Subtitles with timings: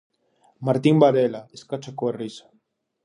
[0.65, 2.45] Martín Varela escacha coa risa.